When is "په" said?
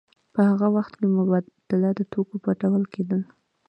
0.33-0.39, 2.43-2.51